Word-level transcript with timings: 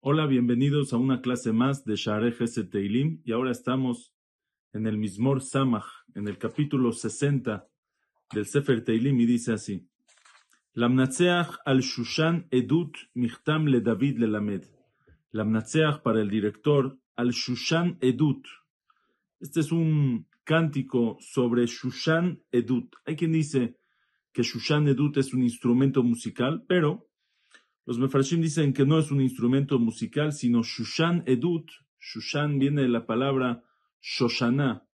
Hola, 0.00 0.26
bienvenidos 0.26 0.92
a 0.92 0.96
una 0.96 1.20
clase 1.20 1.52
más 1.52 1.84
de 1.84 1.96
Shareh 1.96 2.34
Teilim 2.70 3.20
y 3.24 3.32
ahora 3.32 3.50
estamos 3.50 4.14
en 4.72 4.86
el 4.86 4.98
Mismor 4.98 5.42
Samach, 5.42 5.86
en 6.14 6.28
el 6.28 6.38
capítulo 6.38 6.92
60 6.92 7.66
del 8.32 8.46
Sefer 8.46 8.84
Teilim 8.84 9.20
y 9.20 9.26
dice 9.26 9.52
así: 9.52 9.88
Lamnatseach 10.74 11.58
al 11.64 11.80
Shushan 11.80 12.48
Edut 12.50 12.96
Michtam 13.14 13.66
le 13.66 13.80
David 13.80 14.18
le 14.18 14.26
Lamed. 14.26 14.64
Lamnatseach 15.30 16.02
para 16.02 16.20
el 16.20 16.28
director 16.28 16.98
al 17.16 17.30
Shushan 17.30 17.98
Edut. 18.00 18.46
Este 19.40 19.60
es 19.60 19.72
un 19.72 20.26
cántico 20.44 21.16
sobre 21.20 21.66
Shushan 21.66 22.42
Edut. 22.52 22.94
Hay 23.06 23.16
quien 23.16 23.32
dice 23.32 23.76
que 24.32 24.42
Shushan 24.42 24.88
Edut 24.88 25.16
es 25.16 25.32
un 25.34 25.42
instrumento 25.42 26.02
musical, 26.02 26.64
pero 26.68 27.08
los 27.86 27.98
Mefarshim 27.98 28.40
dicen 28.40 28.72
que 28.72 28.86
no 28.86 28.98
es 28.98 29.10
un 29.10 29.20
instrumento 29.20 29.78
musical, 29.78 30.32
sino 30.32 30.62
Shushan 30.62 31.24
Edut. 31.26 31.70
Shushan 31.98 32.58
viene 32.58 32.82
de 32.82 32.88
la 32.88 33.06
palabra 33.06 33.62
Shoshana. 34.00 34.86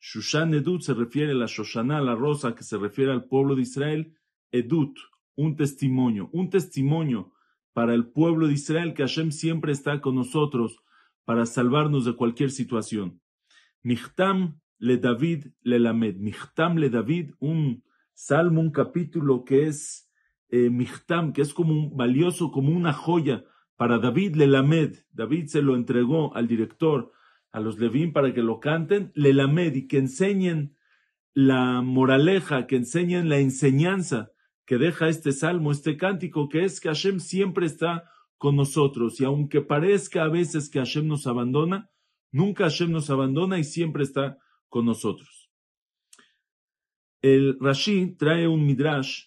Shushan 0.00 0.54
Edut 0.54 0.82
se 0.82 0.94
refiere 0.94 1.32
a 1.32 1.34
la 1.34 1.46
Shoshana, 1.46 2.00
la 2.00 2.14
rosa, 2.14 2.54
que 2.54 2.62
se 2.62 2.78
refiere 2.78 3.12
al 3.12 3.24
pueblo 3.24 3.54
de 3.54 3.62
Israel. 3.62 4.14
Edut, 4.50 4.98
un 5.36 5.56
testimonio, 5.56 6.30
un 6.32 6.48
testimonio 6.48 7.32
para 7.72 7.94
el 7.94 8.08
pueblo 8.08 8.46
de 8.46 8.54
Israel 8.54 8.94
que 8.94 9.02
Hashem 9.02 9.30
siempre 9.30 9.72
está 9.72 10.00
con 10.00 10.14
nosotros 10.14 10.82
para 11.24 11.46
salvarnos 11.46 12.04
de 12.04 12.16
cualquier 12.16 12.50
situación. 12.50 13.20
Michtam 13.82 14.60
le 14.78 14.96
David 14.96 15.46
le 15.62 15.78
Lamed. 15.78 16.16
Michtam 16.16 16.76
le 16.78 16.90
David, 16.90 17.32
un 17.40 17.82
salmo, 18.14 18.60
un 18.60 18.70
capítulo 18.70 19.44
que 19.44 19.66
es 19.66 20.08
eh, 20.50 20.70
que 21.34 21.42
es 21.42 21.52
como 21.52 21.72
un 21.72 21.96
valioso, 21.96 22.50
como 22.50 22.74
una 22.74 22.92
joya 22.92 23.44
para 23.76 23.98
David 23.98 24.36
Lelamed. 24.36 24.96
David 25.12 25.46
se 25.46 25.62
lo 25.62 25.76
entregó 25.76 26.34
al 26.34 26.48
director, 26.48 27.12
a 27.52 27.60
los 27.60 27.78
Levim, 27.78 28.12
para 28.12 28.32
que 28.32 28.42
lo 28.42 28.60
canten, 28.60 29.12
Lelamed, 29.14 29.74
y 29.74 29.86
que 29.86 29.98
enseñen 29.98 30.76
la 31.34 31.82
moraleja, 31.82 32.66
que 32.66 32.76
enseñen 32.76 33.28
la 33.28 33.38
enseñanza 33.38 34.32
que 34.66 34.76
deja 34.76 35.08
este 35.08 35.32
salmo, 35.32 35.72
este 35.72 35.96
cántico, 35.96 36.50
que 36.50 36.64
es 36.64 36.78
que 36.78 36.88
Hashem 36.88 37.20
siempre 37.20 37.64
está 37.64 38.04
con 38.36 38.54
nosotros. 38.54 39.18
Y 39.18 39.24
aunque 39.24 39.62
parezca 39.62 40.24
a 40.24 40.28
veces 40.28 40.68
que 40.68 40.78
Hashem 40.78 41.06
nos 41.06 41.26
abandona, 41.26 41.90
nunca 42.32 42.64
Hashem 42.64 42.90
nos 42.90 43.08
abandona 43.08 43.58
y 43.58 43.64
siempre 43.64 44.02
está 44.02 44.38
con 44.68 44.84
nosotros. 44.86 45.50
El 47.20 47.58
Rashi 47.58 48.14
trae 48.16 48.46
un 48.46 48.64
midrash 48.64 49.24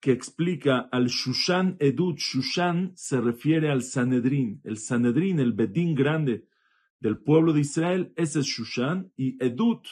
que 0.00 0.12
explica 0.12 0.88
al 0.90 1.08
Shushan 1.08 1.76
Edut. 1.78 2.18
Shushan 2.18 2.92
se 2.96 3.20
refiere 3.20 3.70
al 3.70 3.82
Sanedrín. 3.82 4.60
El 4.64 4.78
Sanedrín, 4.78 5.40
el 5.40 5.52
Bedín 5.52 5.94
grande 5.94 6.46
del 7.00 7.18
pueblo 7.18 7.52
de 7.52 7.60
Israel, 7.60 8.12
ese 8.16 8.40
es 8.40 8.46
Shushan. 8.46 9.12
Y 9.16 9.42
Edut 9.44 9.86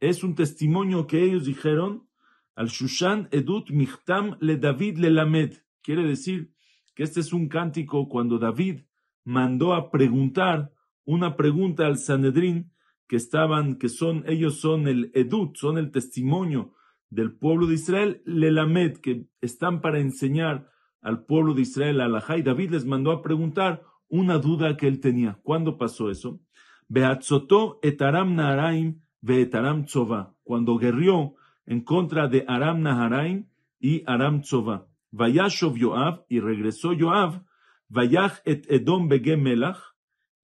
es 0.00 0.24
un 0.24 0.34
testimonio 0.34 1.06
que 1.06 1.22
ellos 1.22 1.46
dijeron 1.46 2.08
al 2.54 2.68
Shushan 2.68 3.28
Edut 3.32 3.70
Michtam 3.70 4.36
le 4.40 4.56
David 4.56 4.98
le 4.98 5.10
Lamed. 5.10 5.54
Quiere 5.82 6.06
decir 6.06 6.52
que 6.94 7.02
este 7.02 7.20
es 7.20 7.32
un 7.32 7.48
cántico 7.48 8.08
cuando 8.08 8.38
David 8.38 8.82
mandó 9.24 9.74
a 9.74 9.90
preguntar 9.90 10.72
una 11.04 11.36
pregunta 11.36 11.86
al 11.86 11.98
Sanedrín 11.98 12.72
que 13.14 13.18
estaban, 13.18 13.76
que 13.76 13.88
son, 13.88 14.24
ellos 14.26 14.58
son 14.58 14.88
el 14.88 15.12
Edut, 15.14 15.56
son 15.56 15.78
el 15.78 15.92
testimonio 15.92 16.72
del 17.10 17.30
pueblo 17.30 17.68
de 17.68 17.74
Israel, 17.74 18.22
Lelamed, 18.26 18.96
que 18.96 19.28
están 19.40 19.80
para 19.80 20.00
enseñar 20.00 20.68
al 21.00 21.24
pueblo 21.24 21.54
de 21.54 21.62
Israel 21.62 22.00
a 22.00 22.36
y 22.36 22.42
David 22.42 22.70
les 22.72 22.84
mandó 22.84 23.12
a 23.12 23.22
preguntar 23.22 23.84
una 24.08 24.38
duda 24.38 24.76
que 24.76 24.88
él 24.88 24.98
tenía. 24.98 25.38
¿Cuándo 25.44 25.78
pasó 25.78 26.10
eso? 26.10 26.40
Beatzotó 26.88 27.78
etaram 27.84 28.34
naharaim 28.34 29.00
veetaram 29.20 29.84
tzova. 29.84 30.34
Cuando 30.42 30.76
guerrió 30.76 31.36
en 31.66 31.82
contra 31.82 32.26
de 32.26 32.44
Aram 32.48 32.82
Naharaim 32.82 33.46
y 33.78 34.02
Aram 34.08 34.40
Tzova. 34.40 34.88
Vayashov 35.12 35.76
Yoav, 35.76 36.24
y 36.28 36.40
regresó 36.40 36.92
Yoav, 36.92 37.44
Vayach 37.88 38.42
et 38.44 38.66
Edom 38.68 39.06
Begemelach, 39.08 39.78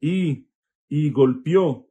y, 0.01 0.47
y 0.89 1.11
golpeó 1.11 1.90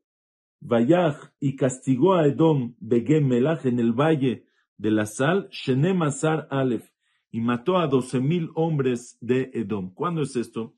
Y 1.40 1.56
castigó 1.56 2.16
a 2.16 2.28
Edom 2.28 2.76
Begemelach 2.80 3.66
en 3.66 3.80
el 3.80 3.94
valle 3.94 4.46
de 4.78 4.92
la 4.92 5.06
sal, 5.06 5.50
Shenem 5.52 6.02
Asar 6.02 6.48
Aleph, 6.52 6.90
y 7.32 7.42
mató 7.42 7.78
a 7.78 7.88
doce 7.88 8.20
mil 8.20 8.50
hombres 8.56 9.18
de 9.22 9.52
Edom. 9.54 9.94
¿Cuándo 9.94 10.22
es 10.22 10.36
esto? 10.36 10.76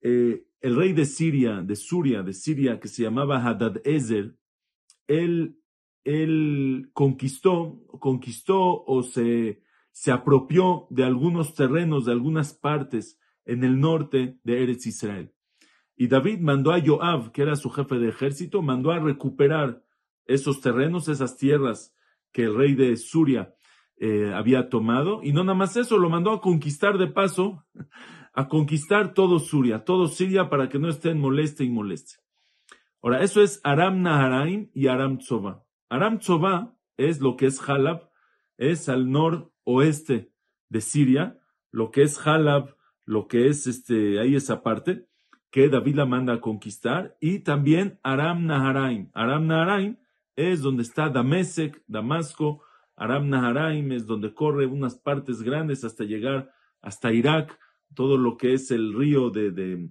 Eh, 0.00 0.46
el 0.60 0.76
rey 0.76 0.92
de 0.92 1.04
Siria, 1.04 1.62
de 1.62 1.76
Suria, 1.76 2.22
de 2.22 2.32
Siria, 2.32 2.80
que 2.80 2.88
se 2.88 3.02
llamaba 3.02 3.44
Hadad 3.44 3.76
Ezer, 3.84 4.36
él, 5.06 5.58
él 6.04 6.90
conquistó, 6.92 7.82
conquistó 7.98 8.84
o 8.84 9.02
se, 9.02 9.62
se 9.90 10.12
apropió 10.12 10.86
de 10.90 11.04
algunos 11.04 11.54
terrenos, 11.54 12.06
de 12.06 12.12
algunas 12.12 12.54
partes 12.54 13.18
en 13.44 13.64
el 13.64 13.80
norte 13.80 14.38
de 14.44 14.62
Eretz 14.62 14.86
Israel. 14.86 15.32
Y 16.00 16.08
David 16.08 16.40
mandó 16.40 16.72
a 16.72 16.80
Joab, 16.80 17.30
que 17.30 17.42
era 17.42 17.56
su 17.56 17.68
jefe 17.68 17.96
de 17.96 18.08
ejército, 18.08 18.62
mandó 18.62 18.90
a 18.90 18.98
recuperar 18.98 19.82
esos 20.24 20.62
terrenos, 20.62 21.08
esas 21.08 21.36
tierras 21.36 21.94
que 22.32 22.44
el 22.44 22.54
rey 22.54 22.74
de 22.74 22.96
Suria 22.96 23.54
eh, 23.98 24.32
había 24.34 24.70
tomado, 24.70 25.20
y 25.22 25.34
no 25.34 25.44
nada 25.44 25.58
más 25.58 25.76
eso, 25.76 25.98
lo 25.98 26.08
mandó 26.08 26.32
a 26.32 26.40
conquistar 26.40 26.96
de 26.96 27.08
paso, 27.08 27.66
a 28.32 28.48
conquistar 28.48 29.12
todo 29.12 29.40
Suria, 29.40 29.84
todo 29.84 30.08
Siria 30.08 30.48
para 30.48 30.70
que 30.70 30.78
no 30.78 30.88
estén 30.88 31.20
moleste 31.20 31.64
y 31.64 31.68
moleste. 31.68 32.14
Ahora, 33.02 33.22
eso 33.22 33.42
es 33.42 33.60
Aram 33.62 34.00
Naharaim 34.00 34.70
y 34.72 34.86
Aram 34.86 35.18
Tzoba. 35.18 35.66
Aram 35.90 36.18
Tzoba 36.20 36.74
es 36.96 37.20
lo 37.20 37.36
que 37.36 37.44
es 37.44 37.60
Halab, 37.68 38.08
es 38.56 38.88
al 38.88 39.10
noroeste 39.10 40.32
de 40.70 40.80
Siria, 40.80 41.38
lo 41.70 41.90
que 41.90 42.04
es 42.04 42.26
Halab, 42.26 42.74
lo 43.04 43.28
que 43.28 43.48
es 43.48 43.66
este, 43.66 44.18
ahí 44.18 44.34
esa 44.34 44.62
parte, 44.62 45.09
que 45.50 45.68
David 45.68 45.96
la 45.96 46.06
manda 46.06 46.34
a 46.34 46.40
conquistar, 46.40 47.16
y 47.20 47.40
también 47.40 47.98
Aram 48.02 48.46
Naharaim. 48.46 49.10
Aram 49.14 49.46
Naharaim 49.46 49.96
es 50.36 50.62
donde 50.62 50.82
está 50.82 51.08
Damesek, 51.08 51.82
Damasco, 51.86 52.62
Aram 52.96 53.28
Naharaim, 53.28 53.92
es 53.92 54.06
donde 54.06 54.32
corre 54.32 54.66
unas 54.66 54.96
partes 54.96 55.42
grandes 55.42 55.84
hasta 55.84 56.04
llegar 56.04 56.52
hasta 56.80 57.12
Irak, 57.12 57.58
todo 57.94 58.16
lo 58.16 58.36
que 58.36 58.54
es 58.54 58.70
el 58.70 58.94
río 58.94 59.30
de, 59.30 59.50
de, 59.50 59.90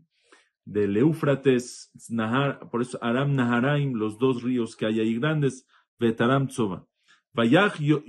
del 0.63 0.97
Éufrates, 0.97 1.91
Nahar, 2.09 2.69
por 2.69 2.81
eso 2.81 2.97
Aram 3.01 3.35
Naharaim, 3.35 3.93
los 3.93 4.17
dos 4.17 4.41
ríos 4.41 4.75
que 4.75 4.85
hay 4.85 4.99
ahí 4.99 5.19
grandes, 5.19 5.67
Vetaram 5.99 6.47
Tzova. 6.47 6.85
Vayashov 7.33 8.03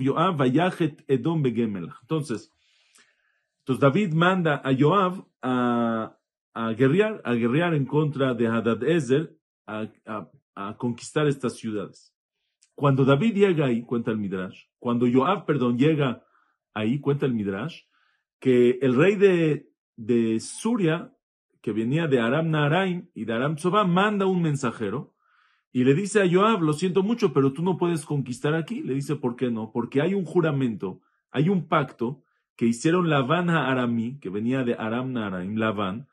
Yoav, 0.00 0.36
Vayachet 0.36 1.04
Edom 1.08 1.42
Begemelach. 1.42 1.98
Entonces, 2.02 2.52
entonces 3.58 3.80
David 3.80 4.12
manda 4.14 4.62
a 4.64 4.72
Joab 4.74 5.26
a, 5.42 6.15
a 6.56 6.64
guerrear, 6.72 7.20
a 7.24 7.32
guerrear 7.34 7.72
en 7.74 7.86
contra 7.86 8.34
de 8.34 8.46
Hadad 8.46 8.82
Ezer, 8.82 9.24
a, 9.66 9.86
a 10.06 10.30
a 10.56 10.76
conquistar 10.76 11.28
estas 11.28 11.56
ciudades. 11.56 12.12
Cuando 12.74 13.04
David 13.04 13.34
llega 13.34 13.66
ahí, 13.66 13.82
cuenta 13.82 14.10
el 14.10 14.18
Midrash, 14.18 14.64
cuando 14.78 15.06
Joab, 15.10 15.44
perdón, 15.44 15.78
llega 15.78 16.24
ahí, 16.74 16.98
cuenta 16.98 17.26
el 17.26 17.34
Midrash, 17.34 17.82
que 18.40 18.78
el 18.82 18.96
rey 18.96 19.16
de, 19.16 19.70
de 19.96 20.40
Suria, 20.40 21.12
que 21.60 21.72
venía 21.72 22.06
de 22.06 22.20
Aram 22.20 22.50
Naharaim 22.50 23.08
y 23.14 23.24
de 23.26 23.32
Aram 23.34 23.56
Tzoba, 23.56 23.84
manda 23.84 24.26
un 24.26 24.42
mensajero 24.42 25.14
y 25.72 25.84
le 25.84 25.94
dice 25.94 26.22
a 26.22 26.30
Joab, 26.30 26.62
lo 26.62 26.72
siento 26.72 27.02
mucho, 27.02 27.32
pero 27.34 27.52
tú 27.52 27.62
no 27.62 27.76
puedes 27.76 28.06
conquistar 28.06 28.54
aquí. 28.54 28.82
Le 28.82 28.94
dice, 28.94 29.16
¿por 29.16 29.36
qué 29.36 29.50
no? 29.50 29.72
Porque 29.72 30.00
hay 30.00 30.14
un 30.14 30.24
juramento, 30.24 31.02
hay 31.30 31.50
un 31.50 31.68
pacto 31.68 32.22
que 32.56 32.64
hicieron 32.64 33.10
Labán 33.10 33.50
a 33.50 33.70
Aramí, 33.70 34.18
que 34.20 34.30
venía 34.30 34.64
de 34.64 34.74
Aram 34.74 35.12
Naharaim, 35.12 35.56
Labán, 35.56 36.08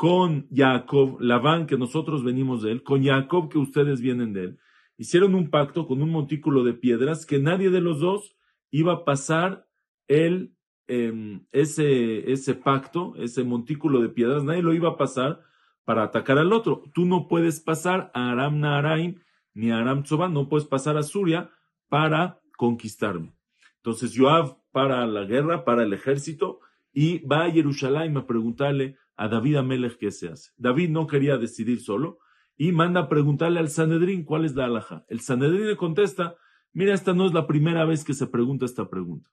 con 0.00 0.48
Jacob, 0.50 1.18
Labán, 1.20 1.66
que 1.66 1.76
nosotros 1.76 2.24
venimos 2.24 2.62
de 2.62 2.72
él, 2.72 2.82
con 2.82 3.04
Jacob, 3.04 3.50
que 3.50 3.58
ustedes 3.58 4.00
vienen 4.00 4.32
de 4.32 4.44
él. 4.44 4.58
Hicieron 4.96 5.34
un 5.34 5.50
pacto 5.50 5.86
con 5.86 6.00
un 6.00 6.08
montículo 6.08 6.64
de 6.64 6.72
piedras 6.72 7.26
que 7.26 7.38
nadie 7.38 7.68
de 7.68 7.82
los 7.82 8.00
dos 8.00 8.34
iba 8.70 8.94
a 8.94 9.04
pasar 9.04 9.68
el, 10.08 10.54
em, 10.86 11.44
ese, 11.52 12.32
ese 12.32 12.54
pacto, 12.54 13.12
ese 13.16 13.44
montículo 13.44 14.00
de 14.00 14.08
piedras, 14.08 14.42
nadie 14.42 14.62
lo 14.62 14.72
iba 14.72 14.88
a 14.88 14.96
pasar 14.96 15.42
para 15.84 16.04
atacar 16.04 16.38
al 16.38 16.54
otro. 16.54 16.82
Tú 16.94 17.04
no 17.04 17.28
puedes 17.28 17.60
pasar 17.60 18.10
a 18.14 18.30
Aram 18.30 18.58
Naharaim 18.58 19.20
ni 19.52 19.70
a 19.70 19.80
Aram 19.80 20.04
Tzoba, 20.04 20.30
no 20.30 20.48
puedes 20.48 20.66
pasar 20.66 20.96
a 20.96 21.02
Suria 21.02 21.50
para 21.90 22.40
conquistarme. 22.56 23.34
Entonces 23.76 24.14
Joab 24.16 24.56
para 24.72 25.06
la 25.06 25.24
guerra, 25.24 25.66
para 25.66 25.82
el 25.82 25.92
ejército, 25.92 26.60
y 26.90 27.18
va 27.18 27.44
a 27.44 27.50
Jerusalén 27.50 28.16
a 28.16 28.26
preguntarle 28.26 28.96
a 29.20 29.28
David 29.28 29.56
Amelech 29.56 29.98
qué 29.98 30.10
se 30.10 30.28
hace. 30.28 30.50
David 30.56 30.88
no 30.88 31.06
quería 31.06 31.36
decidir 31.36 31.80
solo 31.80 32.18
y 32.56 32.72
manda 32.72 33.00
a 33.00 33.08
preguntarle 33.08 33.60
al 33.60 33.68
Sanedrín 33.68 34.24
cuál 34.24 34.46
es 34.46 34.54
la 34.54 34.64
alhaja. 34.64 35.04
El 35.08 35.20
Sanedrín 35.20 35.66
le 35.68 35.76
contesta 35.76 36.36
Mira, 36.72 36.94
esta 36.94 37.12
no 37.12 37.26
es 37.26 37.32
la 37.32 37.46
primera 37.46 37.84
vez 37.84 38.04
que 38.04 38.14
se 38.14 38.26
pregunta 38.26 38.64
esta 38.64 38.88
pregunta. 38.88 39.28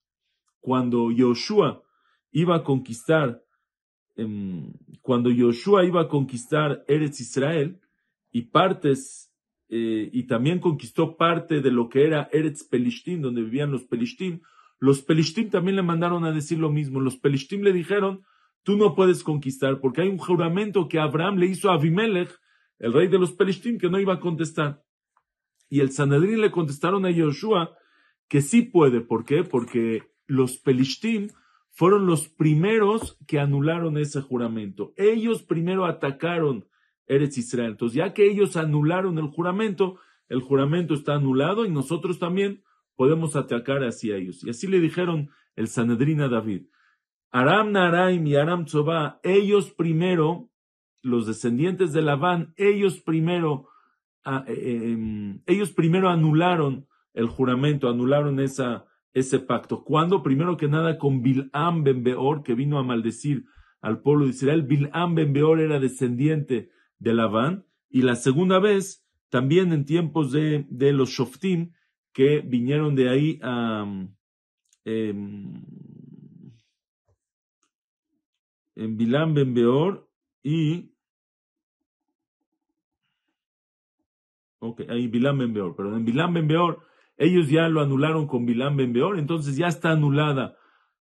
Cuando 0.60 1.12
Yoshua 1.12 1.84
iba 2.32 2.56
a 2.56 2.64
conquistar, 2.64 3.44
em, 4.16 4.74
cuando 5.02 5.30
Yoshua 5.30 5.86
iba 5.86 6.02
a 6.02 6.08
conquistar 6.08 6.84
Eretz 6.88 7.20
Israel 7.22 7.80
y 8.32 8.44
partes, 8.44 9.32
eh, 9.70 10.10
y 10.12 10.24
también 10.24 10.60
conquistó 10.60 11.16
parte 11.16 11.62
de 11.62 11.72
lo 11.72 11.90
que 11.90 12.06
era 12.06 12.30
Eretz 12.32 12.64
Pelishtim, 12.64 13.22
donde 13.22 13.44
vivían 13.44 13.72
los 13.72 13.84
Pelishtim, 13.84 14.42
los 14.80 15.02
Pelishtim 15.02 15.50
también 15.50 15.76
le 15.76 15.84
mandaron 15.84 16.26
a 16.26 16.32
decir 16.32 16.58
lo 16.58 16.72
mismo. 16.72 17.00
Los 17.00 17.18
Pelishtim 17.18 17.62
le 17.62 17.74
dijeron, 17.74 18.24
tú 18.68 18.76
no 18.76 18.96
puedes 18.96 19.24
conquistar, 19.24 19.80
porque 19.80 20.02
hay 20.02 20.10
un 20.10 20.18
juramento 20.18 20.90
que 20.90 21.00
Abraham 21.00 21.38
le 21.38 21.46
hizo 21.46 21.70
a 21.70 21.76
Abimelech, 21.76 22.38
el 22.80 22.92
rey 22.92 23.08
de 23.08 23.18
los 23.18 23.32
Pelishtim, 23.32 23.78
que 23.78 23.90
no 23.90 23.98
iba 23.98 24.16
a 24.16 24.20
contestar. 24.20 24.84
Y 25.70 25.80
el 25.80 25.92
Sanedrín 25.92 26.42
le 26.42 26.52
contestaron 26.52 27.06
a 27.06 27.10
Yoshua 27.10 27.78
que 28.28 28.42
sí 28.42 28.64
puede. 28.64 29.00
¿Por 29.00 29.24
qué? 29.24 29.46
Porque 29.46 30.04
los 30.26 30.58
Pelishtim 30.58 31.30
fueron 31.72 32.08
los 32.08 32.28
primeros 32.28 33.18
que 33.26 33.40
anularon 33.40 33.98
ese 33.98 34.20
juramento. 34.20 34.92
Ellos 34.98 35.44
primero 35.44 35.86
atacaron 35.86 36.68
Eretz 37.06 37.38
Israel. 37.38 37.72
Entonces, 37.72 37.96
ya 37.96 38.14
que 38.14 38.30
ellos 38.30 38.58
anularon 38.58 39.18
el 39.18 39.28
juramento, 39.28 39.98
el 40.28 40.42
juramento 40.42 40.94
está 40.94 41.14
anulado 41.14 41.66
y 41.66 41.70
nosotros 41.70 42.20
también 42.20 42.64
podemos 42.98 43.38
atacar 43.38 43.86
hacia 43.86 44.18
ellos. 44.18 44.44
Y 44.44 44.50
así 44.50 44.68
le 44.68 44.82
dijeron 44.82 45.30
el 45.56 45.70
Sanedrín 45.70 46.20
a 46.20 46.28
David. 46.28 46.64
Aram 47.32 47.72
Naraim 47.72 48.26
y 48.26 48.36
Aram 48.36 48.66
Tzobá, 48.66 49.20
ellos 49.24 49.72
primero, 49.72 50.50
los 51.02 51.28
descendientes 51.28 51.94
de 51.94 52.02
Labán, 52.02 52.54
ellos 52.58 53.00
primero, 53.00 53.68
ah, 54.24 54.46
eh, 54.48 54.54
eh, 54.54 54.92
em, 54.92 55.42
ellos 55.46 55.72
primero 55.72 56.10
anularon 56.10 56.88
el 57.14 57.28
juramento, 57.28 57.90
anularon 57.90 58.40
ese 58.40 59.40
pacto. 59.40 59.84
¿Cuándo? 59.84 60.24
Primero 60.24 60.56
que 60.56 60.68
nada 60.68 60.98
con 60.98 61.22
Bil'am 61.22 61.84
ben 61.84 62.04
Beor, 62.04 62.44
que 62.44 62.54
vino 62.54 62.78
a 62.78 62.84
maldecir 62.84 63.46
al 63.82 64.02
pueblo 64.02 64.26
de 64.26 64.32
Israel. 64.32 64.64
Bil'am 64.64 65.16
ben 65.16 65.34
Beor 65.34 65.60
era 65.60 65.80
descendiente 65.80 66.70
de 67.00 67.14
Labán. 67.14 67.66
Y 67.90 68.04
la 68.04 68.16
segunda 68.16 68.60
vez, 68.60 69.06
también 69.30 69.74
en 69.74 69.86
tiempos 69.86 70.32
de, 70.32 70.66
de 70.70 70.94
los 70.94 71.10
Shoftim, 71.10 71.72
que 72.14 72.42
vinieron 72.42 72.96
de 72.96 73.10
ahí 73.10 73.40
a... 73.42 73.86
Em, 74.86 75.64
en 78.78 78.96
Bilán 78.96 79.34
Ben 79.34 79.54
Beor 79.54 80.08
y. 80.44 80.92
Ok, 84.60 84.82
ahí 84.90 85.08
Bilán 85.08 85.38
Ben 85.38 85.54
Beor, 85.54 85.76
perdón, 85.76 85.98
en 85.98 86.06
Bilán 86.06 86.34
Ben 86.34 86.48
Beor, 86.48 86.80
ellos 87.18 87.50
ya 87.50 87.68
lo 87.70 87.82
anularon 87.82 88.28
con 88.28 88.46
Bilán 88.46 88.76
Ben 88.78 88.94
Beor, 88.94 89.20
entonces 89.20 89.56
ya 89.56 89.68
está 89.68 89.92
anulada 89.92 90.58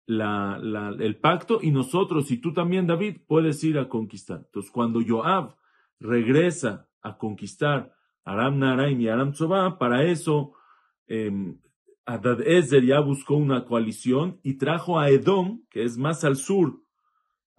la, 0.07 0.59
el 0.99 1.17
pacto 1.17 1.59
y 1.63 1.71
nosotros, 1.71 2.31
y 2.31 2.39
tú 2.39 2.53
también, 2.53 2.87
David, 2.87 3.19
puedes 3.27 3.63
ir 3.65 3.79
a 3.79 3.89
conquistar. 3.89 4.43
Entonces, 4.47 4.71
cuando 4.71 5.01
Joab 5.07 5.57
regresa 5.99 6.89
a 7.03 7.17
conquistar 7.17 7.95
Aram 8.25 8.59
Naraim 8.59 9.01
y 9.01 9.09
Aram 9.09 9.33
Tzobá, 9.33 9.79
para 9.79 10.05
eso 10.05 10.53
eh, 11.07 11.55
Adad 12.05 12.41
Ezer 12.43 12.85
ya 12.85 13.01
buscó 13.01 13.35
una 13.35 13.65
coalición 13.65 14.41
y 14.43 14.55
trajo 14.55 14.99
a 14.99 15.11
Edom, 15.11 15.63
que 15.71 15.85
es 15.85 15.99
más 15.99 16.25
al 16.25 16.37
sur, 16.37 16.83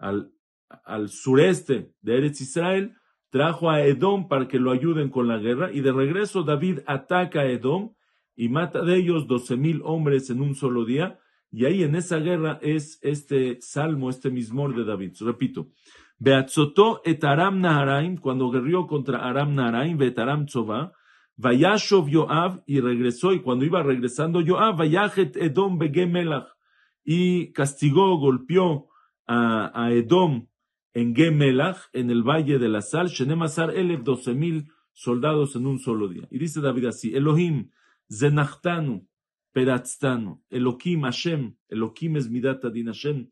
al, 0.00 0.32
al 0.84 1.08
sureste 1.08 1.92
de 2.00 2.18
Eretz 2.18 2.40
Israel, 2.40 2.96
trajo 3.30 3.70
a 3.70 3.82
Edom 3.82 4.26
para 4.28 4.48
que 4.48 4.58
lo 4.58 4.72
ayuden 4.72 5.10
con 5.10 5.28
la 5.28 5.38
guerra 5.38 5.70
y 5.72 5.80
de 5.80 5.92
regreso 5.92 6.42
David 6.42 6.80
ataca 6.86 7.40
a 7.40 7.46
Edom 7.46 7.94
y 8.34 8.48
mata 8.48 8.82
de 8.82 8.96
ellos 8.96 9.28
doce 9.28 9.56
mil 9.56 9.80
hombres 9.84 10.30
en 10.30 10.40
un 10.40 10.54
solo 10.54 10.84
día 10.84 11.20
y 11.52 11.64
ahí 11.64 11.82
en 11.82 11.94
esa 11.94 12.18
guerra 12.18 12.58
es 12.62 12.98
este 13.02 13.60
salmo, 13.60 14.08
este 14.08 14.30
mismor 14.30 14.74
de 14.74 14.84
David. 14.84 15.14
Repito, 15.20 15.68
Beatzotó 16.18 17.00
et 17.04 17.24
Aram 17.24 17.60
Naharaim, 17.60 18.18
cuando 18.18 18.50
guerrió 18.50 18.86
contra 18.86 19.18
Aram 19.28 19.54
Naharaim, 19.54 19.96
Betaram 19.96 20.46
Tzová, 20.46 20.92
Vayashov 21.36 22.08
Yoav 22.08 22.62
y 22.66 22.80
regresó, 22.80 23.32
y 23.32 23.40
cuando 23.40 23.64
iba 23.64 23.82
regresando 23.82 24.40
Yoav, 24.40 24.76
Vayajet 24.76 25.36
Edom 25.36 25.78
Begemelach, 25.78 26.46
y 27.02 27.52
castigó, 27.52 28.18
golpeó 28.18 28.89
a, 29.30 29.90
Edom 29.92 30.48
en 30.92 31.14
Gemelach, 31.14 31.88
en 31.92 32.10
el 32.10 32.22
valle 32.22 32.58
de 32.58 32.68
la 32.68 32.82
sal, 32.82 33.08
Shenemasar 33.08 33.70
Elef, 33.76 34.02
doce 34.02 34.34
mil 34.34 34.72
soldados 34.92 35.54
en 35.54 35.66
un 35.66 35.78
solo 35.78 36.08
día. 36.08 36.26
Y 36.30 36.38
dice 36.38 36.60
David 36.60 36.86
así, 36.86 37.14
Elohim, 37.14 37.70
Zenachtanu, 38.10 39.06
Peratztanu, 39.52 40.42
Elohim, 40.50 41.02
Hashem, 41.02 41.56
Elohim 41.68 42.16
es 42.16 42.28
Midat 42.28 42.64
Adin 42.64 42.86
Hashem, 42.86 43.30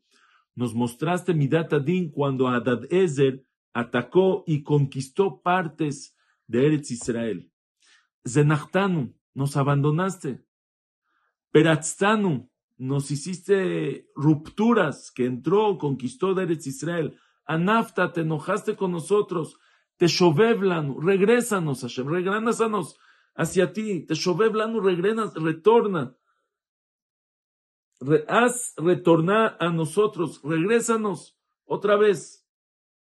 nos 0.55 0.73
mostraste 0.73 1.33
Midat 1.33 1.73
Adin 1.73 2.11
cuando 2.11 2.47
Adad 2.47 2.81
Ezer 2.89 3.43
atacó 3.73 4.43
y 4.47 4.63
conquistó 4.63 5.41
partes 5.41 6.15
de 6.47 6.65
Eretz 6.65 6.91
Israel. 6.91 7.51
Zenachtanu, 8.25 9.13
nos 9.33 9.57
abandonaste. 9.57 10.45
Peratztanu, 11.51 12.48
nos 12.79 13.11
hiciste 13.11 14.09
rupturas, 14.15 15.11
que 15.11 15.25
entró, 15.25 15.77
conquistó 15.77 16.39
Eretz 16.39 16.65
Israel. 16.65 17.19
Anafta, 17.45 18.13
te 18.13 18.21
enojaste 18.21 18.77
con 18.77 18.91
nosotros. 18.91 19.59
Te 19.97 20.07
shoveblanu, 20.07 21.01
regrésanos, 21.01 21.81
Hashem, 21.81 22.07
regrésanos 22.07 22.97
hacia 23.35 23.73
ti. 23.73 24.05
Te 24.05 24.15
shoveblanu, 24.15 24.79
regrenas, 24.79 25.33
retorna. 25.35 26.15
haz 28.29 28.73
retornar 28.77 29.57
a 29.59 29.69
nosotros, 29.71 30.41
regrésanos 30.41 31.37
otra 31.65 31.97
vez. 31.97 32.47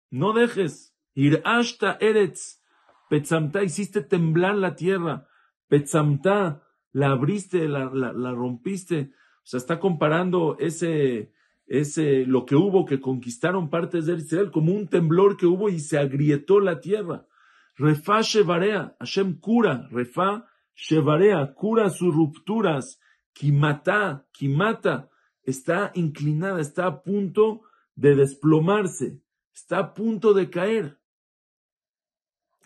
No 0.09 0.33
dejes. 0.33 0.97
Ir 1.13 1.41
hasta 1.45 1.97
Eretz. 2.01 2.63
Petzamta, 3.09 3.61
hiciste 3.61 4.01
temblar 4.01 4.55
la 4.55 4.75
tierra. 4.75 5.27
Petzamta, 5.67 6.63
la 6.93 7.11
abriste, 7.11 7.67
la, 7.67 7.91
la, 7.93 8.31
rompiste. 8.31 9.13
O 9.43 9.47
sea, 9.47 9.57
está 9.57 9.79
comparando 9.79 10.55
ese, 10.59 11.31
ese, 11.67 12.25
lo 12.25 12.45
que 12.45 12.55
hubo 12.55 12.85
que 12.85 12.99
conquistaron 12.99 13.69
partes 13.69 14.05
de 14.05 14.15
Israel 14.15 14.51
como 14.51 14.73
un 14.73 14.87
temblor 14.87 15.37
que 15.37 15.45
hubo 15.45 15.69
y 15.69 15.79
se 15.79 15.97
agrietó 15.97 16.59
la 16.59 16.79
tierra. 16.79 17.25
Refa 17.75 18.21
Shevarea, 18.21 18.95
Hashem 18.99 19.39
cura, 19.39 19.87
Refa 19.91 20.45
Shevarea, 20.75 21.53
cura 21.53 21.89
sus 21.89 22.13
rupturas. 22.13 22.99
Kimata, 23.33 24.25
Kimata, 24.31 25.09
está 25.43 25.91
inclinada, 25.95 26.59
está 26.61 26.85
a 26.85 27.01
punto 27.01 27.61
de 27.95 28.15
desplomarse, 28.15 29.21
está 29.53 29.79
a 29.79 29.93
punto 29.93 30.33
de 30.33 30.49
caer. 30.49 30.99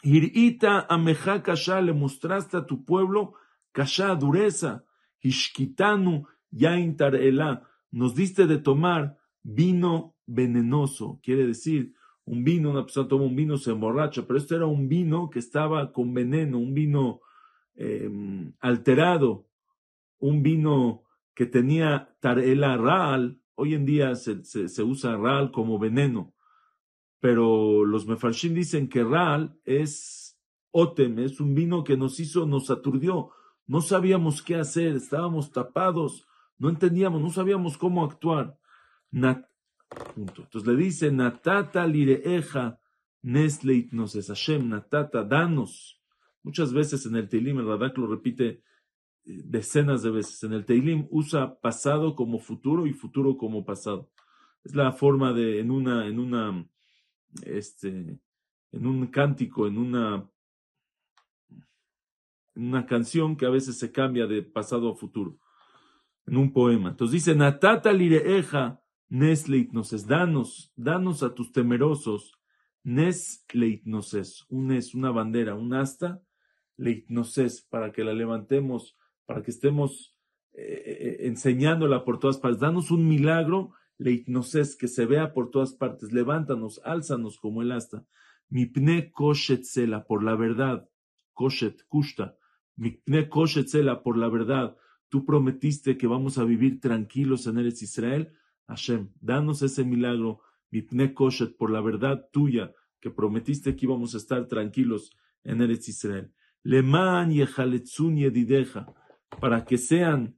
Hirita 0.02 0.86
ameja 0.90 1.42
kasha, 1.42 1.82
le 1.82 1.94
mostraste 1.94 2.58
a 2.58 2.66
tu 2.66 2.84
pueblo 2.84 3.34
kasha, 3.72 4.16
dureza. 4.16 4.84
Hishkitanu 5.20 6.28
yain 6.56 6.98
tarela, 6.98 7.68
nos 7.92 8.16
diste 8.16 8.48
de 8.48 8.58
tomar 8.58 9.18
vino 9.44 10.16
venenoso. 10.26 11.20
Quiere 11.22 11.46
decir, 11.46 11.94
un 12.26 12.44
vino, 12.44 12.72
una 12.72 12.84
persona 12.84 13.08
toma 13.08 13.26
un 13.26 13.36
vino, 13.36 13.58
se 13.58 13.72
emborracha, 13.72 14.26
pero 14.26 14.40
esto 14.40 14.56
era 14.56 14.66
un 14.66 14.88
vino 14.88 15.30
que 15.30 15.40
estaba 15.40 15.92
con 15.92 16.14
veneno, 16.14 16.58
un 16.58 16.74
vino 16.74 17.22
em, 17.76 18.54
alterado, 18.60 19.48
un 20.20 20.42
vino 20.42 21.04
que 21.36 21.46
tenía 21.46 22.16
tarela 22.20 22.78
ral. 22.78 23.40
Hoy 23.56 23.76
en 23.76 23.86
día 23.86 24.16
se, 24.16 24.44
se 24.44 24.84
usa 24.84 25.18
ral 25.18 25.52
como 25.52 25.78
veneno 25.78 26.36
pero 27.26 27.86
los 27.86 28.06
mefarshim 28.06 28.54
dicen 28.54 28.88
que 28.88 29.04
Ral 29.04 29.60
es 29.66 30.40
Otem, 30.70 31.18
es 31.18 31.40
un 31.40 31.56
vino 31.56 31.84
que 31.84 31.98
nos 31.98 32.20
hizo, 32.20 32.46
nos 32.46 32.70
aturdió, 32.70 33.32
no 33.66 33.82
sabíamos 33.82 34.44
qué 34.44 34.58
hacer, 34.58 34.96
estábamos 34.96 35.52
tapados, 35.52 36.28
no 36.58 36.70
entendíamos, 36.70 37.22
no 37.22 37.30
sabíamos 37.30 37.78
cómo 37.78 38.04
actuar. 38.04 38.58
Entonces 39.12 40.66
le 40.66 40.76
dice, 40.76 41.12
Natata 41.12 41.86
lireeja 41.88 42.80
nesleit 43.22 43.92
nos 43.92 44.16
es 44.16 44.28
Hashem, 44.28 44.70
Natata, 44.70 45.24
danos. 45.24 46.02
Muchas 46.44 46.74
veces 46.74 47.06
en 47.06 47.16
el 47.16 47.28
Teilim, 47.28 47.60
el 47.60 47.68
Radak 47.68 47.98
lo 47.98 48.08
repite 48.08 48.46
eh, 48.48 48.62
decenas 49.24 50.04
de 50.04 50.12
veces. 50.12 50.44
En 50.44 50.54
el 50.54 50.66
Teilim 50.66 51.08
usa 51.10 51.60
pasado 51.60 52.16
como 52.16 52.40
futuro 52.40 52.86
y 52.86 52.94
futuro 52.94 53.38
como 53.38 53.66
pasado. 53.66 54.10
Es 54.64 54.76
la 54.76 54.92
forma 54.92 55.34
de, 55.34 55.60
en 55.60 55.72
una, 55.72 56.08
en 56.08 56.20
una 56.20 56.68
este, 57.44 58.20
en 58.72 58.88
un 58.88 59.08
cántico, 59.08 59.68
en 59.68 59.78
una, 59.78 60.30
en 62.56 62.68
una 62.68 62.86
canción 62.86 63.36
que 63.36 63.46
a 63.46 63.50
veces 63.50 63.78
se 63.78 63.92
cambia 63.92 64.28
de 64.28 64.44
pasado 64.44 64.92
a 64.92 64.96
futuro, 64.96 65.38
en 66.28 66.38
un 66.38 66.52
poema. 66.52 66.90
Entonces 66.90 67.14
dice, 67.14 67.36
Natata 67.36 67.94
lireeja 67.94 68.82
nes 69.10 69.48
leitnoses, 69.48 70.08
danos, 70.08 70.74
danos 70.76 71.24
a 71.24 71.34
tus 71.34 71.52
temerosos, 71.52 72.34
un 72.84 74.72
es 74.72 74.94
una 74.94 75.12
bandera, 75.12 75.56
un 75.56 75.74
asta, 75.74 76.22
leitnoses, 76.78 77.62
para 77.62 77.92
que 77.92 78.04
la 78.04 78.14
levantemos 78.14 78.96
para 79.26 79.42
que 79.42 79.52
estemos 79.52 80.16
eh, 80.54 80.84
eh, 80.86 81.28
enseñándola 81.28 82.04
por 82.04 82.20
todas 82.20 82.38
partes. 82.38 82.60
Danos 82.60 82.92
un 82.92 83.08
milagro, 83.08 83.72
leitnoses, 83.98 84.76
que 84.76 84.88
se 84.88 85.06
vea 85.06 85.34
por 85.34 85.52
todas 85.52 85.74
partes. 85.74 86.12
Levántanos, 86.12 86.82
álzanos 86.84 87.38
como 87.38 87.62
el 87.62 87.72
asta. 87.72 88.06
Mipne 88.50 89.12
koshet 89.12 89.64
sela, 89.64 90.06
por 90.06 90.24
la 90.24 90.36
verdad. 90.36 90.88
Koshet, 91.34 91.84
kushta. 91.88 92.38
Mipne 92.76 93.30
koshet 93.30 93.68
sela, 93.68 94.04
por 94.04 94.18
la 94.18 94.30
verdad. 94.30 94.78
Tú 95.16 95.24
prometiste 95.24 95.98
que 95.98 96.08
vamos 96.08 96.38
a 96.38 96.44
vivir 96.44 96.82
tranquilos 96.82 97.48
en 97.48 97.58
Eretz 97.58 97.82
Israel. 97.84 98.34
Hashem, 98.68 99.14
danos 99.22 99.62
ese 99.62 99.86
milagro. 99.86 100.42
Mipne 100.72 101.14
koshet, 101.14 101.56
por 101.56 101.72
la 101.72 101.80
verdad 101.80 102.28
tuya, 102.34 102.74
que 103.00 103.10
prometiste 103.10 103.78
que 103.78 103.86
íbamos 103.86 104.14
a 104.14 104.18
estar 104.18 104.46
tranquilos 104.50 105.16
en 105.46 105.62
Eretz 105.62 105.88
Israel. 105.88 106.34
Leman 106.64 107.32
yechaletzun 107.32 108.18
yedideja, 108.18 108.94
para 109.40 109.64
que 109.64 109.78
sean 109.78 110.38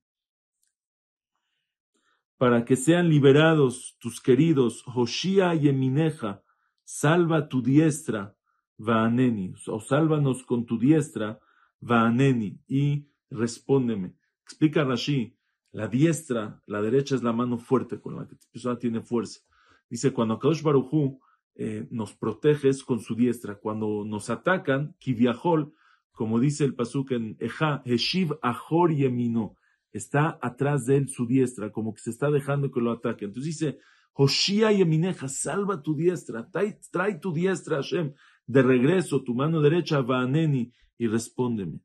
para 2.37 2.63
que 2.63 2.75
sean 2.75 3.09
liberados 3.09 3.97
tus 3.99 4.21
queridos, 4.21 4.83
Hoshia 4.85 5.55
y 5.55 5.69
Emineja, 5.69 6.43
salva 6.83 7.49
tu 7.49 7.63
diestra, 7.63 8.37
Vaaneni, 8.77 9.55
o 9.65 9.79
sálvanos 9.79 10.43
con 10.43 10.67
tu 10.67 10.77
diestra, 10.77 11.39
Vaaneni, 11.81 12.61
y 12.67 13.07
respóndeme. 13.31 14.13
Explica 14.47 14.83
Rashi, 14.83 15.35
la 15.71 15.87
diestra, 15.87 16.61
la 16.65 16.81
derecha 16.81 17.15
es 17.15 17.23
la 17.23 17.33
mano 17.33 17.57
fuerte 17.57 17.99
con 17.99 18.15
la 18.15 18.25
que 18.25 18.35
la 18.35 18.51
persona 18.51 18.79
tiene 18.79 19.01
fuerza. 19.01 19.41
Dice, 19.89 20.11
cuando 20.13 20.39
Kadosh 20.39 20.63
Baruchu 20.63 21.19
eh, 21.55 21.87
nos 21.91 22.13
protege 22.13 22.69
es 22.69 22.83
con 22.83 22.99
su 22.99 23.15
diestra. 23.15 23.55
Cuando 23.55 24.05
nos 24.05 24.29
atacan, 24.29 24.95
Kiviahol, 24.99 25.73
como 26.11 26.39
dice 26.39 26.63
el 26.63 26.75
pasuk 26.75 27.11
en 27.11 27.35
Eja, 27.39 27.81
Heshiv 27.85 28.37
Ahor 28.41 28.93
Yemino, 28.93 29.55
está 29.91 30.39
atrás 30.41 30.85
de 30.85 30.97
él 30.97 31.09
su 31.09 31.25
diestra, 31.25 31.71
como 31.71 31.93
que 31.93 32.01
se 32.01 32.11
está 32.11 32.31
dejando 32.31 32.71
que 32.71 32.79
lo 32.79 32.91
ataque. 32.91 33.25
Entonces 33.25 33.57
dice, 33.57 33.79
Hoshia 34.13 34.71
Yemineja, 34.71 35.27
salva 35.27 35.81
tu 35.81 35.95
diestra, 35.95 36.49
trae, 36.49 37.19
tu 37.19 37.33
diestra, 37.33 37.77
Hashem, 37.77 38.13
de 38.45 38.61
regreso, 38.61 39.23
tu 39.23 39.35
mano 39.35 39.61
derecha, 39.61 40.01
Vaaneni, 40.01 40.71
y 40.97 41.07
respóndeme. 41.07 41.81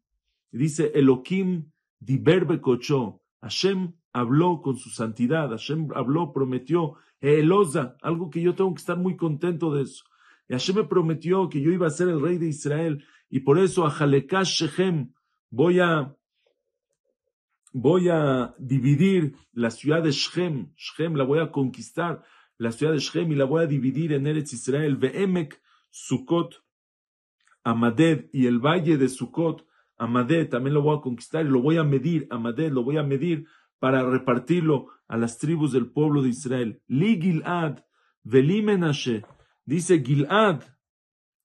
Y 0.52 0.58
dice, 0.58 0.92
Elohim 0.94 1.71
diberbe 2.04 2.60
kocho, 2.60 3.20
Hashem 3.40 3.92
habló 4.12 4.60
con 4.60 4.76
su 4.76 4.90
santidad, 4.90 5.50
Hashem 5.50 5.88
habló, 5.94 6.32
prometió, 6.32 6.94
Eloza, 7.20 7.96
algo 8.02 8.30
que 8.30 8.42
yo 8.42 8.54
tengo 8.54 8.74
que 8.74 8.80
estar 8.80 8.98
muy 8.98 9.16
contento 9.16 9.72
de 9.72 9.82
eso. 9.82 10.04
Y 10.48 10.54
Hashem 10.54 10.76
me 10.76 10.84
prometió 10.84 11.48
que 11.48 11.60
yo 11.60 11.70
iba 11.70 11.86
a 11.86 11.90
ser 11.90 12.08
el 12.08 12.20
rey 12.20 12.38
de 12.38 12.48
Israel, 12.48 13.04
y 13.30 13.40
por 13.40 13.58
eso 13.58 13.86
a 13.86 13.90
Jalekash 13.90 14.64
Shechem 14.64 15.12
voy 15.50 15.80
a 15.80 16.14
voy 17.72 18.08
a 18.10 18.54
dividir 18.58 19.34
la 19.52 19.70
ciudad 19.70 20.02
de 20.02 20.10
Shem, 20.10 20.72
Shem 20.76 21.14
la 21.14 21.24
voy 21.24 21.38
a 21.38 21.50
conquistar, 21.50 22.22
la 22.58 22.70
ciudad 22.70 22.92
de 22.92 22.98
Shem 22.98 23.32
y 23.32 23.34
la 23.34 23.46
voy 23.46 23.62
a 23.62 23.66
dividir 23.66 24.12
en 24.12 24.26
Eretz 24.26 24.52
Israel, 24.52 24.96
Ve'emek, 24.96 25.58
Sukkot, 25.90 26.62
Amaded 27.64 28.28
y 28.32 28.46
el 28.46 28.58
valle 28.58 28.98
de 28.98 29.08
Sukkot, 29.08 29.66
Amaded 30.02 30.48
también 30.48 30.74
lo 30.74 30.82
voy 30.82 30.98
a 30.98 31.00
conquistar 31.00 31.46
y 31.46 31.48
lo 31.48 31.62
voy 31.62 31.76
a 31.76 31.84
medir, 31.84 32.26
Amaded 32.28 32.72
lo 32.72 32.82
voy 32.82 32.96
a 32.96 33.04
medir 33.04 33.46
para 33.78 34.02
repartirlo 34.02 34.88
a 35.06 35.16
las 35.16 35.38
tribus 35.38 35.70
del 35.70 35.92
pueblo 35.92 36.22
de 36.22 36.30
Israel. 36.30 36.82
Li 36.88 37.20
Gilad, 37.22 37.84
Veli 38.24 38.62
Menashe, 38.62 39.24
dice 39.64 40.02
Gilad, 40.04 40.64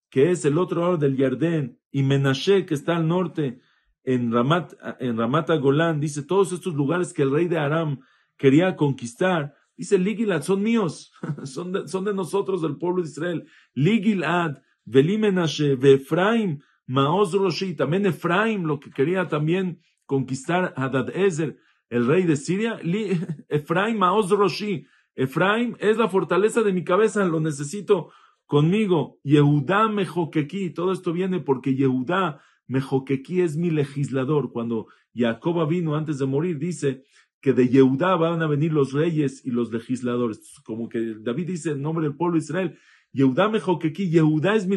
que 0.10 0.32
es 0.32 0.44
el 0.44 0.58
otro 0.58 0.82
lado 0.82 0.98
del 0.98 1.16
Yardén, 1.18 1.80
y 1.92 2.02
Menashe, 2.02 2.66
que 2.66 2.74
está 2.74 2.98
al 2.98 3.08
norte, 3.08 3.62
en 4.04 4.32
Ramat, 4.32 4.74
en 5.00 5.18
Ramata 5.18 5.56
Golán, 5.58 6.00
dice, 6.00 6.24
todos 6.24 6.52
estos 6.52 6.74
lugares 6.74 7.14
que 7.14 7.22
el 7.22 7.32
rey 7.32 7.48
de 7.48 7.60
Aram 7.60 8.00
quería 8.38 8.76
conquistar, 8.76 9.54
dice, 9.76 10.00
Ligilad, 10.00 10.42
son 10.42 10.64
míos, 10.64 11.12
son 11.44 11.74
de, 11.74 11.88
son 11.88 12.06
de 12.06 12.14
nosotros, 12.16 12.64
del 12.64 12.78
pueblo 12.78 13.04
de 13.04 13.10
Israel. 13.10 13.48
Ligilad, 13.76 14.64
Velimenashe, 14.84 15.74
Efraim, 15.74 16.60
Maoz 16.88 17.34
Roshi, 17.34 17.76
también 17.76 18.06
Efraim, 18.06 18.64
lo 18.64 18.80
que 18.80 18.90
quería 18.90 19.28
también 19.28 19.82
conquistar 20.06 20.74
Hadad 20.78 21.10
Ezer, 21.16 21.58
el 21.90 22.08
rey 22.08 22.24
de 22.24 22.36
Siria, 22.36 22.80
Efraim, 23.50 23.98
Maoz 23.98 24.30
Roshi, 24.30 24.88
Efraim 25.16 25.76
es 25.80 25.98
la 25.98 26.08
fortaleza 26.08 26.62
de 26.62 26.74
mi 26.74 26.84
cabeza, 26.84 27.26
lo 27.26 27.40
necesito 27.40 28.12
conmigo. 28.46 29.20
Yehudá 29.24 29.90
Mejoquequí, 29.90 30.72
todo 30.72 30.92
esto 30.92 31.12
viene 31.12 31.40
porque 31.40 31.76
Yehudá 31.76 32.40
Mejoquequí 32.68 33.42
es 33.42 33.58
mi 33.58 33.70
legislador. 33.70 34.52
Cuando 34.52 34.88
Jacob 35.14 35.68
vino 35.68 35.96
antes 35.96 36.20
de 36.20 36.26
morir, 36.26 36.60
dice 36.60 37.04
que 37.42 37.54
de 37.54 37.68
Yehudá 37.68 38.16
van 38.16 38.42
a 38.42 38.48
venir 38.48 38.74
los 38.74 38.94
reyes 38.94 39.46
y 39.46 39.52
los 39.52 39.72
legisladores. 39.72 40.54
Como 40.64 40.88
que 40.88 41.16
David 41.20 41.48
dice 41.48 41.72
en 41.72 41.82
nombre 41.82 42.06
del 42.06 42.16
pueblo 42.16 42.36
de 42.36 42.44
Israel, 42.44 42.78
Yehudá 43.18 43.50
Mejoquequí, 43.50 44.12
Yehudá 44.12 44.54
es 44.54 44.68
mi, 44.68 44.76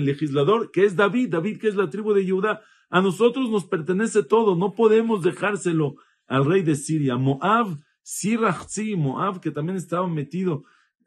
legislador, 0.00 0.70
que 0.70 0.84
es 0.84 0.94
David, 0.94 1.30
David 1.30 1.58
que 1.58 1.68
es 1.68 1.74
la 1.74 1.88
tribu 1.88 2.12
de 2.12 2.26
Yehudá. 2.26 2.60
A 2.90 3.00
nosotros 3.00 3.48
nos 3.48 3.64
pertenece 3.64 4.22
todo, 4.22 4.54
no 4.56 4.74
podemos 4.74 5.22
dejárselo 5.22 5.96
al 6.26 6.44
rey 6.44 6.60
de 6.60 6.74
Siria. 6.74 7.16
Moab, 7.16 7.78
Sirachzi, 8.02 8.94
Moab 8.94 9.40
que 9.40 9.50
también 9.50 9.78
estaba 9.78 10.06
metido, 10.06 10.64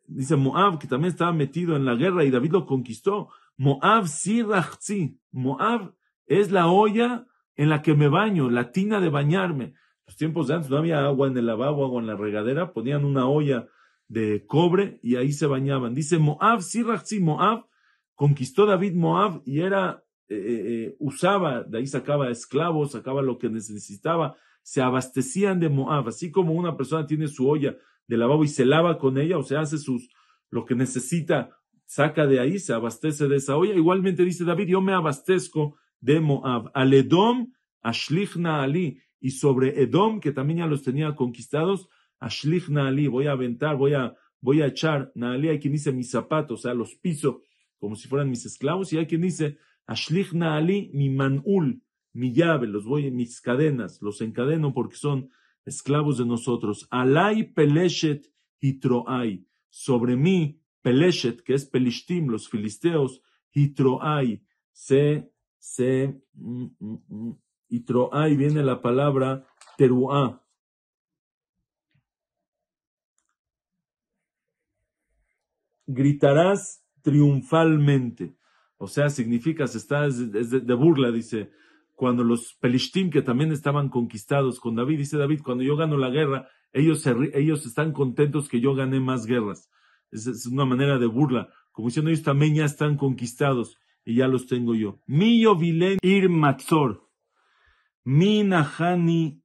dice 0.08 0.36
Moab 0.38 0.80
que 0.80 0.88
también 0.88 1.12
estaba 1.12 1.32
metido 1.34 1.76
en 1.76 1.86
la 1.86 1.94
guerra 1.94 2.24
y 2.24 2.32
David 2.32 2.54
lo 2.54 2.66
conquistó. 2.66 3.30
Moab, 3.58 4.08
Sirachzi, 4.08 5.20
Moab 5.32 5.94
es 6.26 6.52
la 6.52 6.66
olla 6.68 7.28
en 7.56 7.70
la 7.70 7.84
que 7.84 7.94
me 7.94 8.08
baño, 8.08 8.50
la 8.50 8.72
tina 8.72 9.00
de 9.00 9.10
bañarme. 9.10 9.76
Los 10.08 10.18
tiempos 10.18 10.48
de 10.48 10.56
antes 10.56 10.72
no 10.72 10.78
había 10.78 11.06
agua 11.06 11.28
en 11.28 11.38
el 11.38 11.46
lavabo, 11.46 11.86
agua 11.86 12.02
en 12.02 12.08
la 12.08 12.16
regadera, 12.16 12.74
ponían 12.74 13.06
una 13.06 13.28
olla 13.28 13.68
de 14.08 14.46
cobre 14.46 15.00
y 15.02 15.16
ahí 15.16 15.32
se 15.32 15.48
bañaban. 15.48 15.94
Dice 15.94 16.18
Moab, 16.18 16.62
sí, 16.62 16.84
Moab, 17.20 17.66
conquistó 18.14 18.66
David 18.66 18.94
Moab 18.94 19.42
y 19.46 19.62
era, 19.62 20.04
eh, 20.28 20.36
eh, 20.36 20.64
eh, 20.66 20.96
usaba, 21.00 21.64
de 21.64 21.80
ahí 21.80 21.88
sacaba 21.88 22.30
esclavos, 22.30 22.92
sacaba 22.92 23.22
lo 23.22 23.38
que 23.38 23.50
necesitaba, 23.50 24.36
se 24.64 24.82
abastecían 24.82 25.60
de 25.60 25.70
Moab, 25.70 26.08
así 26.08 26.32
como 26.32 26.54
una 26.54 26.76
persona 26.76 27.06
tiene 27.06 27.28
su 27.28 27.48
olla 27.48 27.78
de 28.08 28.18
lavabo 28.18 28.44
y 28.44 28.48
se 28.48 28.66
lava 28.66 28.98
con 28.98 29.18
ella, 29.18 29.38
o 29.38 29.44
sea, 29.44 29.62
hace 29.62 29.78
sus, 29.78 30.10
lo 30.50 30.66
que 30.66 30.76
necesita, 30.76 31.58
saca 31.86 32.26
de 32.26 32.40
ahí, 32.40 32.60
se 32.60 32.74
abastece 32.74 33.28
de 33.28 33.38
esa 33.38 33.58
olla. 33.58 33.74
Igualmente 33.74 34.24
dice 34.24 34.44
David, 34.44 34.68
yo 34.68 34.82
me 34.82 34.94
abastezco 34.94 35.78
de 36.00 36.20
Moab. 36.20 36.72
Al 36.74 36.94
Edom, 36.94 37.54
Ashlichna 37.82 38.64
Ali, 38.64 39.00
y 39.20 39.32
sobre 39.32 39.82
Edom, 39.82 40.20
que 40.20 40.32
también 40.32 40.60
ya 40.60 40.66
los 40.68 40.84
tenía 40.84 41.16
conquistados, 41.16 41.88
Ashlichna 42.20 42.88
Ali, 42.88 43.08
voy 43.08 43.28
a 43.28 43.32
aventar, 43.32 43.76
voy 43.76 43.94
a, 43.94 44.16
voy 44.42 44.62
a 44.62 44.68
echar, 44.68 45.12
Naali, 45.16 45.50
hay 45.50 45.60
quien 45.60 45.74
dice 45.74 45.92
mis 45.92 46.10
zapatos, 46.10 46.62
sea, 46.62 46.74
los 46.74 46.96
piso 46.96 47.42
como 47.78 47.96
si 47.96 48.08
fueran 48.08 48.30
mis 48.30 48.46
esclavos, 48.46 48.94
y 48.94 48.98
hay 48.98 49.06
quien 49.06 49.22
dice, 49.22 49.58
Ashlichna 49.86 50.56
Ali, 50.56 50.90
mi 50.94 51.10
manul, 51.10 51.84
mi 52.14 52.34
llave, 52.34 52.68
los 52.68 52.86
voy 52.86 53.08
en 53.08 53.16
mis 53.16 53.42
cadenas, 53.42 54.02
los 54.02 54.22
encadeno 54.22 54.74
porque 54.74 54.96
son 54.96 55.30
esclavos 55.66 56.18
de 56.18 56.26
nosotros. 56.26 56.88
Alay 56.90 57.44
Peleshet 57.44 58.32
Hitroai, 58.60 59.46
sobre 59.70 60.16
mí, 60.16 60.62
Peleshet, 60.82 61.42
que 61.42 61.54
es 61.54 61.66
Pelishtim, 61.66 62.28
los 62.28 62.48
filisteos, 62.50 63.22
Hitroai, 63.54 64.42
se 64.72 65.30
se 65.66 66.22
mm, 66.34 66.66
mm, 66.80 66.98
mm, 67.08 67.38
ahí 68.12 68.38
viene 68.38 68.62
la 68.62 68.82
palabra 68.84 69.48
teruá. 69.78 70.45
Gritarás 75.88 76.84
triunfalmente. 77.02 78.36
O 78.78 78.88
sea, 78.88 79.10
significa, 79.10 79.68
se 79.68 79.78
está 79.78 80.08
de, 80.08 80.74
burla, 80.74 81.12
dice, 81.12 81.52
cuando 81.94 82.24
los 82.24 82.56
pelishtim 82.60 83.10
que 83.10 83.22
también 83.22 83.52
estaban 83.52 83.90
conquistados 83.90 84.60
con 84.60 84.76
David, 84.76 84.98
dice 84.98 85.18
David, 85.18 85.42
cuando 85.44 85.64
yo 85.64 85.76
gano 85.78 85.98
la 85.98 86.10
guerra, 86.10 86.50
ellos, 86.74 87.06
ellos 87.34 87.66
están 87.66 87.94
contentos 87.94 88.50
que 88.50 88.60
yo 88.60 88.76
gané 88.76 89.00
más 89.00 89.26
guerras. 89.26 89.70
Es, 90.12 90.28
es 90.28 90.46
una 90.46 90.66
manera 90.66 90.98
de 90.98 91.06
burla, 91.06 91.50
como 91.72 91.88
diciendo 91.88 92.10
ellos 92.10 92.24
también 92.24 92.56
ya 92.56 92.66
están 92.66 92.98
conquistados 92.98 93.78
y 94.04 94.16
ya 94.16 94.28
los 94.28 94.48
tengo 94.48 94.76
yo. 94.76 95.00
Mi 95.08 95.42
yovilen 95.42 95.98
ir 96.02 96.30
matzor. 96.30 97.10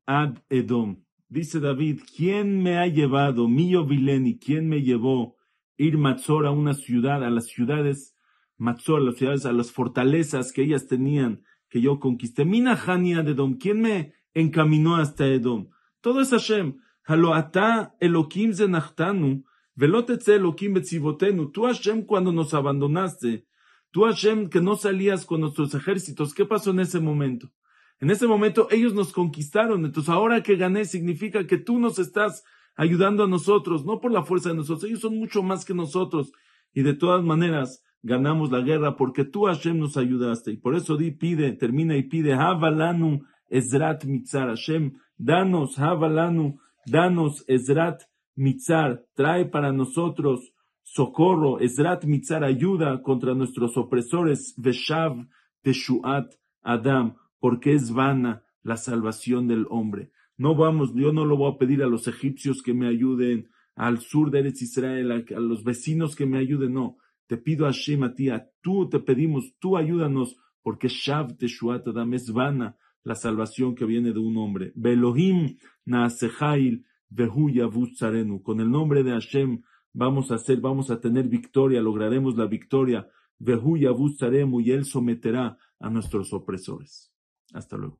Ad 0.07 0.39
edom. 0.51 1.05
Dice 1.29 1.61
David, 1.61 2.01
¿quién 2.17 2.63
me 2.63 2.79
ha 2.79 2.87
llevado? 2.87 3.49
Mi 3.49 3.71
yovileni, 3.71 4.39
¿quién 4.39 4.69
me 4.69 4.83
llevó 4.83 5.37
ir 5.85 5.99
matzor 5.99 6.47
a 6.47 6.51
una 6.51 6.75
ciudad, 6.75 7.25
a 7.25 7.31
las 7.31 7.47
ciudades 7.47 8.15
matzor, 8.57 9.01
a 9.01 9.05
las 9.05 9.17
ciudades, 9.17 9.47
a 9.47 9.53
las 9.53 9.73
fortalezas 9.73 10.53
que 10.53 10.63
ellas 10.63 10.87
tenían, 10.87 11.43
que 11.69 11.81
yo 11.81 11.99
conquisté? 11.99 12.45
Mi 12.45 12.61
nahani 12.61 13.15
ad 13.15 13.29
edom. 13.29 13.57
¿Quién 13.57 13.81
me 13.81 14.13
encaminó 14.35 14.97
hasta 14.97 15.27
Edom? 15.27 15.71
Todo 16.01 16.21
es 16.21 16.31
Hashem. 16.31 16.77
Halo 17.05 17.35
ata 17.35 17.97
Elohim 18.01 18.53
zenachtanu, 18.53 19.45
velotetze 19.75 20.35
Elohim 20.35 20.75
betzivotenu. 20.75 21.51
Tú 21.51 21.65
Hashem 21.65 22.05
cuando 22.05 22.33
nos 22.33 22.53
abandonaste, 22.55 23.47
Tú, 23.93 24.05
Hashem, 24.05 24.51
que 24.51 24.61
no 24.61 24.77
salías 24.77 25.27
con 25.27 25.41
nuestros 25.41 25.75
ejércitos, 25.75 26.33
¿qué 26.33 26.45
pasó 26.45 26.71
en 26.71 26.79
ese 26.79 27.01
momento? 27.01 27.51
En 27.99 28.11
ese 28.11 28.29
momento 28.29 28.69
ellos 28.71 28.95
nos 28.95 29.13
conquistaron. 29.13 29.85
Entonces 29.85 30.09
ahora 30.09 30.43
que 30.43 30.57
gané 30.57 30.85
significa 30.85 31.47
que 31.47 31.59
tú 31.59 31.79
nos 31.81 31.99
estás 31.99 32.45
ayudando 32.81 33.25
a 33.25 33.29
nosotros, 33.29 33.85
no 33.85 34.01
por 34.01 34.11
la 34.11 34.23
fuerza 34.23 34.49
de 34.49 34.55
nosotros. 34.55 34.85
Ellos 34.85 35.01
son 35.01 35.19
mucho 35.19 35.43
más 35.43 35.67
que 35.67 35.75
nosotros. 35.75 36.33
Y 36.73 36.81
de 36.83 36.95
todas 36.95 37.23
maneras 37.23 37.85
ganamos 38.03 38.51
la 38.51 38.61
guerra 38.61 38.97
porque 38.97 39.27
tú 39.27 39.45
Hashem 39.45 39.79
nos 39.79 39.99
ayudaste. 39.99 40.53
Y 40.53 40.57
por 40.57 40.75
eso 40.75 40.97
di, 40.97 41.11
pide, 41.11 41.53
termina 41.53 41.95
y 41.99 42.05
pide, 42.05 42.33
Havalanu 42.33 43.21
Ezrat 43.51 44.07
Mitzar. 44.07 44.49
Hashem, 44.49 44.95
danos, 45.19 45.79
Havalanu, 45.79 46.59
danos 46.87 47.45
Ezrat 47.47 48.01
Mitzar. 48.35 49.05
Trae 49.15 49.45
para 49.45 49.73
nosotros 49.73 50.55
socorro, 50.83 51.61
Ezrat 51.61 52.05
Mitzar, 52.05 52.45
ayuda 52.45 53.03
contra 53.03 53.35
nuestros 53.35 53.77
opresores, 53.77 54.55
Veshav 54.57 55.27
Teshuat 55.63 56.33
Adam 56.63 57.15
porque 57.41 57.75
es 57.75 57.93
vana 57.93 58.43
la 58.63 58.79
salvación 58.79 59.49
del 59.49 59.67
hombre. 59.69 60.13
No 60.41 60.55
vamos, 60.55 60.95
yo 60.95 61.13
no 61.13 61.27
lo 61.27 61.37
voy 61.37 61.53
a 61.53 61.59
pedir 61.59 61.83
a 61.83 61.87
los 61.87 62.09
egipcios 62.09 62.63
que 62.63 62.73
me 62.73 62.89
ayuden, 62.89 63.51
al 63.77 63.99
sur 63.99 64.31
de 64.31 64.39
Eretz 64.39 64.63
Israel, 64.63 65.13
a, 65.13 65.39
los 65.39 65.63
vecinos 65.65 66.17
que 66.17 66.25
me 66.25 66.39
ayuden, 66.39 66.73
no. 66.73 66.97
Te 67.27 67.37
pido 67.37 67.67
a 67.67 67.73
Shem, 67.73 68.05
a 68.05 68.15
ti, 68.15 68.31
a 68.31 68.49
tú 68.63 68.89
te 68.89 69.01
pedimos, 69.01 69.55
tú 69.59 69.77
ayúdanos, 69.77 70.39
porque 70.63 70.89
Shav 70.89 71.37
Teshuat 71.37 71.87
Adam 71.89 72.15
es 72.15 72.33
vana 72.33 72.79
la 73.05 73.17
salvación 73.17 73.75
que 73.75 73.85
viene 73.85 74.15
de 74.15 74.19
un 74.19 74.39
hombre. 74.39 74.73
Belohim 74.77 75.59
Naasejail 75.85 76.87
Vehu 77.11 77.51
Sarenu. 77.95 78.43
Con 78.43 78.61
el 78.61 78.71
nombre 78.71 79.03
de 79.03 79.11
Hashem 79.11 79.61
vamos 79.93 80.31
a 80.31 80.37
hacer, 80.37 80.59
vamos 80.59 80.91
a 80.91 81.03
tener 81.03 81.29
victoria, 81.29 81.83
lograremos 81.83 82.39
la 82.39 82.47
victoria. 82.47 83.07
Vehu 83.39 83.77
Saremu 84.17 84.63
y 84.63 84.71
él 84.71 84.87
someterá 84.87 85.59
a 85.79 85.91
nuestros 85.91 86.33
opresores. 86.33 87.13
Hasta 87.53 87.77
luego. 87.77 88.00